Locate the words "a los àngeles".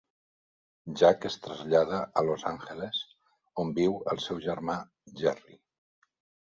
2.21-3.05